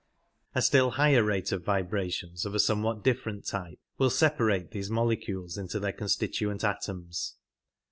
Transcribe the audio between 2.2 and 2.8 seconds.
of a